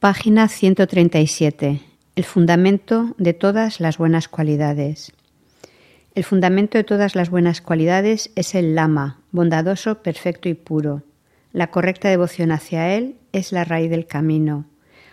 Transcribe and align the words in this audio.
Página 0.00 0.48
137. 0.48 1.82
El 2.16 2.24
fundamento 2.24 3.14
de 3.18 3.34
todas 3.34 3.80
las 3.80 3.98
buenas 3.98 4.28
cualidades. 4.28 5.12
El 6.14 6.24
fundamento 6.24 6.78
de 6.78 6.84
todas 6.84 7.14
las 7.14 7.28
buenas 7.28 7.60
cualidades 7.60 8.30
es 8.34 8.54
el 8.54 8.74
lama, 8.74 9.20
bondadoso, 9.30 10.02
perfecto 10.02 10.48
y 10.48 10.54
puro. 10.54 11.02
La 11.52 11.70
correcta 11.70 12.08
devoción 12.08 12.50
hacia 12.50 12.94
él 12.94 13.16
es 13.32 13.52
la 13.52 13.64
raíz 13.64 13.90
del 13.90 14.06
camino. 14.06 14.64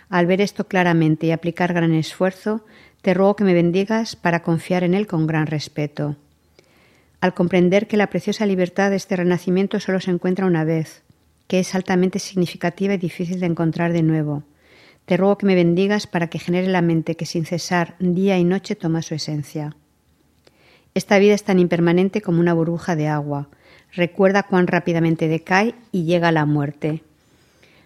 Al 0.08 0.24
ver 0.24 0.40
esto 0.40 0.68
claramente 0.68 1.26
y 1.26 1.32
aplicar 1.32 1.74
gran 1.74 1.92
esfuerzo, 1.92 2.64
te 3.02 3.12
ruego 3.12 3.36
que 3.36 3.44
me 3.44 3.52
bendigas 3.52 4.16
para 4.16 4.42
confiar 4.42 4.84
en 4.84 4.94
él 4.94 5.06
con 5.06 5.26
gran 5.26 5.48
respeto. 5.48 6.16
Al 7.20 7.34
comprender 7.34 7.88
que 7.88 7.98
la 7.98 8.08
preciosa 8.08 8.46
libertad 8.46 8.88
de 8.88 8.96
este 8.96 9.16
renacimiento 9.16 9.80
solo 9.80 10.00
se 10.00 10.12
encuentra 10.12 10.46
una 10.46 10.64
vez, 10.64 11.02
que 11.46 11.58
es 11.58 11.74
altamente 11.74 12.18
significativa 12.20 12.94
y 12.94 12.96
difícil 12.96 13.38
de 13.38 13.46
encontrar 13.46 13.92
de 13.92 14.02
nuevo, 14.02 14.44
te 15.08 15.16
ruego 15.16 15.38
que 15.38 15.46
me 15.46 15.54
bendigas 15.54 16.06
para 16.06 16.26
que 16.26 16.38
genere 16.38 16.68
la 16.68 16.82
mente 16.82 17.16
que 17.16 17.24
sin 17.24 17.46
cesar 17.46 17.94
día 17.98 18.36
y 18.36 18.44
noche 18.44 18.76
toma 18.76 19.00
su 19.00 19.14
esencia. 19.14 19.74
Esta 20.92 21.18
vida 21.18 21.32
es 21.32 21.44
tan 21.44 21.58
impermanente 21.58 22.20
como 22.20 22.40
una 22.40 22.52
burbuja 22.52 22.94
de 22.94 23.08
agua. 23.08 23.48
Recuerda 23.94 24.42
cuán 24.42 24.66
rápidamente 24.66 25.26
decae 25.26 25.74
y 25.92 26.04
llega 26.04 26.30
la 26.30 26.44
muerte. 26.44 27.04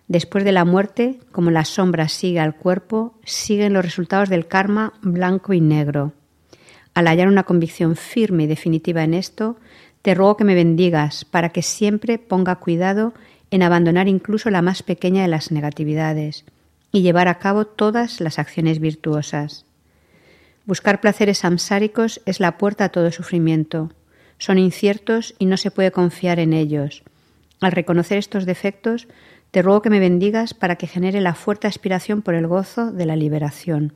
Después 0.09 0.42
de 0.42 0.50
la 0.50 0.64
muerte, 0.64 1.20
como 1.30 1.52
la 1.52 1.64
sombra 1.64 2.09
sigue 2.09 2.41
al 2.41 2.56
cuerpo, 2.56 3.14
siguen 3.25 3.73
los 3.73 3.84
resultados 3.84 4.28
del 4.28 4.48
karma 4.48 4.92
blanco 5.00 5.52
y 5.52 5.61
negro. 5.61 6.14
Al 6.92 7.06
hallar 7.06 7.28
una 7.28 7.45
convicción 7.45 7.95
firme 7.95 8.45
y 8.45 8.48
definitiva 8.48 9.05
en 9.05 9.14
esto, 9.14 9.59
te 10.02 10.16
ruego 10.16 10.36
que 10.36 10.45
me 10.45 10.56
bendigas 10.56 11.25
para 11.25 11.50
que 11.50 11.62
siempre 11.62 12.19
ponga 12.19 12.56
cuidado 12.56 13.14
en 13.52 13.62
abandonar 13.62 14.09
incluso 14.09 14.50
la 14.50 14.61
más 14.61 14.83
pequeña 14.83 15.23
de 15.23 15.28
las 15.28 15.52
negatividades 15.52 16.45
y 16.92 17.02
llevar 17.02 17.27
a 17.28 17.38
cabo 17.38 17.66
todas 17.66 18.20
las 18.20 18.38
acciones 18.38 18.78
virtuosas. 18.78 19.64
Buscar 20.64 21.00
placeres 21.00 21.39
samsáricos 21.39 22.20
es 22.27 22.39
la 22.39 22.58
puerta 22.58 22.84
a 22.84 22.89
todo 22.91 23.11
sufrimiento. 23.11 23.91
Son 24.39 24.58
inciertos 24.58 25.34
y 25.39 25.47
no 25.47 25.56
se 25.56 25.70
puede 25.70 25.91
confiar 25.91 26.39
en 26.39 26.52
ellos. 26.52 27.02
Al 27.61 27.72
reconocer 27.72 28.19
estos 28.19 28.44
defectos, 28.44 29.08
te 29.50 29.62
ruego 29.62 29.83
que 29.83 29.91
me 29.91 30.00
bendigas 30.00 30.55
para 30.55 30.77
que 30.77 30.86
genere 30.86 31.20
la 31.20 31.34
fuerte 31.34 31.67
aspiración 31.67 32.22
por 32.22 32.34
el 32.34 32.47
gozo 32.47 32.92
de 32.92 33.06
la 33.06 33.17
liberación. 33.17 33.92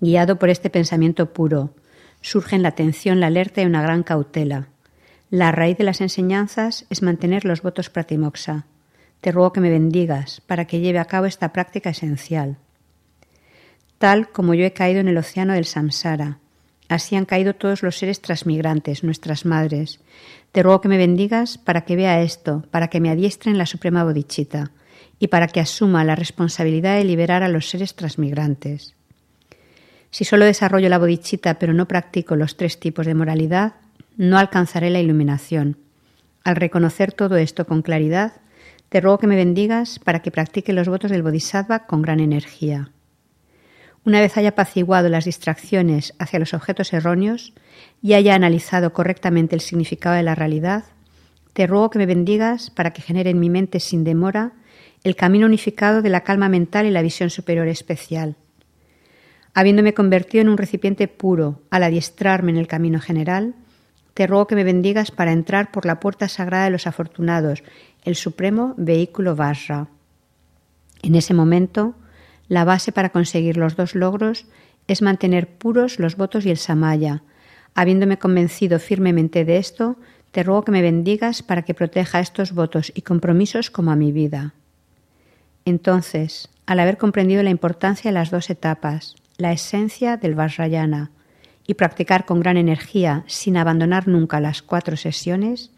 Guiado 0.00 0.38
por 0.38 0.50
este 0.50 0.70
pensamiento 0.70 1.32
puro, 1.32 1.74
surgen 2.20 2.62
la 2.62 2.70
atención, 2.70 3.20
la 3.20 3.26
alerta 3.26 3.62
y 3.62 3.66
una 3.66 3.82
gran 3.82 4.02
cautela. 4.02 4.68
La 5.30 5.52
raíz 5.52 5.78
de 5.78 5.84
las 5.84 6.00
enseñanzas 6.00 6.86
es 6.90 7.02
mantener 7.02 7.44
los 7.44 7.62
votos 7.62 7.90
pratimoxa. 7.90 8.66
Te 9.24 9.32
ruego 9.32 9.54
que 9.54 9.62
me 9.62 9.70
bendigas 9.70 10.42
para 10.42 10.66
que 10.66 10.80
lleve 10.80 10.98
a 10.98 11.06
cabo 11.06 11.24
esta 11.24 11.50
práctica 11.50 11.88
esencial. 11.88 12.58
Tal 13.96 14.28
como 14.28 14.52
yo 14.52 14.66
he 14.66 14.74
caído 14.74 15.00
en 15.00 15.08
el 15.08 15.16
océano 15.16 15.54
del 15.54 15.64
samsara, 15.64 16.40
así 16.90 17.16
han 17.16 17.24
caído 17.24 17.54
todos 17.54 17.82
los 17.82 17.96
seres 17.96 18.20
transmigrantes, 18.20 19.02
nuestras 19.02 19.46
madres. 19.46 20.00
Te 20.52 20.62
ruego 20.62 20.82
que 20.82 20.90
me 20.90 20.98
bendigas 20.98 21.56
para 21.56 21.86
que 21.86 21.96
vea 21.96 22.20
esto, 22.20 22.66
para 22.70 22.88
que 22.88 23.00
me 23.00 23.08
adiestre 23.08 23.50
en 23.50 23.56
la 23.56 23.64
suprema 23.64 24.04
bodichita 24.04 24.72
y 25.18 25.28
para 25.28 25.48
que 25.48 25.60
asuma 25.60 26.04
la 26.04 26.16
responsabilidad 26.16 26.98
de 26.98 27.04
liberar 27.04 27.42
a 27.42 27.48
los 27.48 27.70
seres 27.70 27.94
transmigrantes. 27.94 28.94
Si 30.10 30.26
solo 30.26 30.44
desarrollo 30.44 30.90
la 30.90 30.98
bodichita 30.98 31.58
pero 31.58 31.72
no 31.72 31.88
practico 31.88 32.36
los 32.36 32.58
tres 32.58 32.78
tipos 32.78 33.06
de 33.06 33.14
moralidad, 33.14 33.72
no 34.18 34.36
alcanzaré 34.36 34.90
la 34.90 35.00
iluminación. 35.00 35.78
Al 36.44 36.56
reconocer 36.56 37.12
todo 37.12 37.38
esto 37.38 37.66
con 37.66 37.80
claridad, 37.80 38.43
te 38.94 39.00
ruego 39.00 39.18
que 39.18 39.26
me 39.26 39.34
bendigas 39.34 39.98
para 39.98 40.22
que 40.22 40.30
practique 40.30 40.72
los 40.72 40.88
votos 40.88 41.10
del 41.10 41.24
Bodhisattva 41.24 41.80
con 41.80 42.00
gran 42.00 42.20
energía. 42.20 42.92
Una 44.04 44.20
vez 44.20 44.36
haya 44.36 44.50
apaciguado 44.50 45.08
las 45.08 45.24
distracciones 45.24 46.14
hacia 46.20 46.38
los 46.38 46.54
objetos 46.54 46.92
erróneos 46.92 47.54
y 48.00 48.12
haya 48.12 48.36
analizado 48.36 48.92
correctamente 48.92 49.56
el 49.56 49.62
significado 49.62 50.14
de 50.14 50.22
la 50.22 50.36
realidad, 50.36 50.84
te 51.54 51.66
ruego 51.66 51.90
que 51.90 51.98
me 51.98 52.06
bendigas 52.06 52.70
para 52.70 52.92
que 52.92 53.02
genere 53.02 53.30
en 53.30 53.40
mi 53.40 53.50
mente 53.50 53.80
sin 53.80 54.04
demora 54.04 54.52
el 55.02 55.16
camino 55.16 55.46
unificado 55.46 56.00
de 56.00 56.10
la 56.10 56.20
calma 56.20 56.48
mental 56.48 56.86
y 56.86 56.92
la 56.92 57.02
visión 57.02 57.30
superior 57.30 57.66
especial. 57.66 58.36
Habiéndome 59.54 59.92
convertido 59.92 60.42
en 60.42 60.50
un 60.50 60.56
recipiente 60.56 61.08
puro 61.08 61.62
al 61.70 61.82
adiestrarme 61.82 62.52
en 62.52 62.58
el 62.58 62.68
camino 62.68 63.00
general, 63.00 63.56
te 64.14 64.26
ruego 64.26 64.46
que 64.46 64.54
me 64.54 64.64
bendigas 64.64 65.10
para 65.10 65.32
entrar 65.32 65.70
por 65.72 65.86
la 65.86 66.00
puerta 66.00 66.28
sagrada 66.28 66.64
de 66.64 66.70
los 66.70 66.86
afortunados, 66.86 67.62
el 68.04 68.14
supremo 68.14 68.74
vehículo 68.76 69.36
Vajra. 69.36 69.88
En 71.02 71.16
ese 71.16 71.34
momento, 71.34 71.94
la 72.48 72.64
base 72.64 72.92
para 72.92 73.10
conseguir 73.10 73.56
los 73.56 73.76
dos 73.76 73.94
logros 73.94 74.46
es 74.86 75.02
mantener 75.02 75.48
puros 75.48 75.98
los 75.98 76.16
votos 76.16 76.46
y 76.46 76.50
el 76.50 76.58
samaya. 76.58 77.22
Habiéndome 77.74 78.18
convencido 78.18 78.78
firmemente 78.78 79.44
de 79.44 79.56
esto, 79.56 79.96
te 80.30 80.42
ruego 80.42 80.64
que 80.64 80.72
me 80.72 80.82
bendigas 80.82 81.42
para 81.42 81.62
que 81.62 81.74
proteja 81.74 82.20
estos 82.20 82.52
votos 82.52 82.92
y 82.94 83.02
compromisos 83.02 83.70
como 83.70 83.90
a 83.90 83.96
mi 83.96 84.12
vida. 84.12 84.54
Entonces, 85.64 86.48
al 86.66 86.80
haber 86.80 86.98
comprendido 86.98 87.42
la 87.42 87.50
importancia 87.50 88.10
de 88.10 88.14
las 88.14 88.30
dos 88.30 88.50
etapas, 88.50 89.16
la 89.38 89.52
esencia 89.52 90.16
del 90.16 90.34
Vajrayana, 90.34 91.10
y 91.66 91.74
practicar 91.74 92.24
con 92.24 92.40
gran 92.40 92.56
energía 92.56 93.24
sin 93.26 93.56
abandonar 93.56 94.08
nunca 94.08 94.40
las 94.40 94.62
cuatro 94.62 94.96
sesiones, 94.96 95.70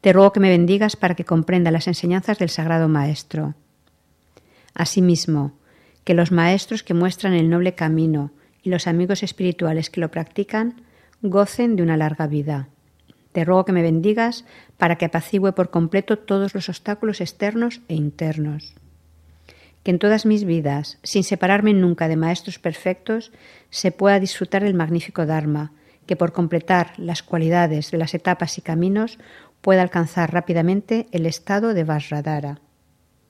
te 0.00 0.12
ruego 0.12 0.32
que 0.32 0.40
me 0.40 0.50
bendigas 0.50 0.96
para 0.96 1.14
que 1.14 1.24
comprenda 1.24 1.70
las 1.70 1.88
enseñanzas 1.88 2.38
del 2.38 2.50
Sagrado 2.50 2.88
Maestro. 2.88 3.54
Asimismo, 4.74 5.52
que 6.04 6.14
los 6.14 6.30
maestros 6.30 6.82
que 6.82 6.94
muestran 6.94 7.32
el 7.32 7.48
noble 7.48 7.74
camino 7.74 8.30
y 8.62 8.70
los 8.70 8.86
amigos 8.86 9.22
espirituales 9.22 9.90
que 9.90 10.00
lo 10.00 10.10
practican 10.10 10.82
gocen 11.22 11.76
de 11.76 11.82
una 11.82 11.96
larga 11.96 12.26
vida. 12.26 12.68
Te 13.32 13.44
ruego 13.44 13.64
que 13.64 13.72
me 13.72 13.82
bendigas 13.82 14.44
para 14.76 14.96
que 14.96 15.06
apacigüe 15.06 15.52
por 15.52 15.70
completo 15.70 16.18
todos 16.18 16.54
los 16.54 16.68
obstáculos 16.68 17.20
externos 17.20 17.80
e 17.88 17.94
internos 17.94 18.74
que 19.84 19.90
en 19.92 20.00
todas 20.00 20.26
mis 20.26 20.44
vidas, 20.44 20.98
sin 21.04 21.22
separarme 21.22 21.74
nunca 21.74 22.08
de 22.08 22.16
maestros 22.16 22.58
perfectos, 22.58 23.30
se 23.70 23.92
pueda 23.92 24.18
disfrutar 24.18 24.64
del 24.64 24.74
magnífico 24.74 25.26
Dharma, 25.26 25.72
que 26.06 26.16
por 26.16 26.32
completar 26.32 26.92
las 26.96 27.22
cualidades 27.22 27.90
de 27.90 27.98
las 27.98 28.14
etapas 28.14 28.58
y 28.58 28.62
caminos 28.62 29.18
pueda 29.60 29.82
alcanzar 29.82 30.32
rápidamente 30.32 31.06
el 31.12 31.26
estado 31.26 31.74
de 31.74 31.84
Vajradhara. 31.84 32.60